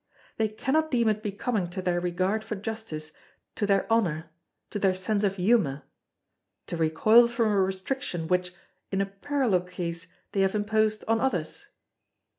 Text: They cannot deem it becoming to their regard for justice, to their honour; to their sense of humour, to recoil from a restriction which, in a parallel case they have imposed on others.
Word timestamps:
They 0.37 0.47
cannot 0.49 0.89
deem 0.89 1.07
it 1.09 1.21
becoming 1.21 1.69
to 1.69 1.79
their 1.79 1.99
regard 2.01 2.43
for 2.43 2.55
justice, 2.55 3.11
to 3.53 3.67
their 3.67 3.85
honour; 3.91 4.31
to 4.71 4.79
their 4.79 4.95
sense 4.95 5.23
of 5.23 5.35
humour, 5.35 5.83
to 6.65 6.75
recoil 6.75 7.27
from 7.27 7.51
a 7.51 7.59
restriction 7.61 8.27
which, 8.27 8.51
in 8.91 8.99
a 9.01 9.05
parallel 9.05 9.61
case 9.61 10.07
they 10.31 10.41
have 10.41 10.55
imposed 10.55 11.03
on 11.07 11.21
others. 11.21 11.67